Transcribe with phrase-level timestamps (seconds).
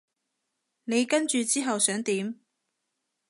[0.85, 2.39] 你跟住之後想點？